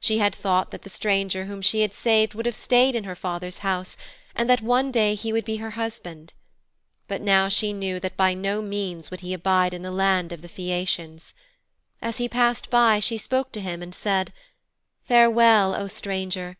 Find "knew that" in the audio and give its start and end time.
7.74-8.16